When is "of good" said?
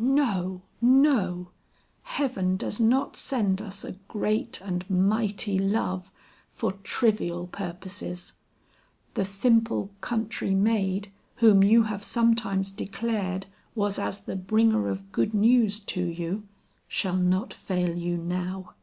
14.88-15.34